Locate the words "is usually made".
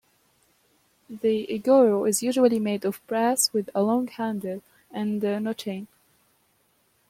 2.09-2.85